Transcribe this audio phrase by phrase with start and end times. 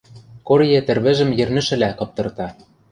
[0.47, 2.47] —Корье тӹрвӹжӹм йӹрнӹшӹлӓ кыптырта.